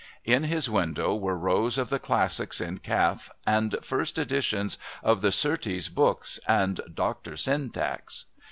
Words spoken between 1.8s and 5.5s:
the classics in calf and first editions of the